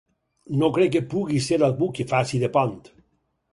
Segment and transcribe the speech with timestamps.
[0.61, 2.77] No crec que pugui ser algú que faci de pont.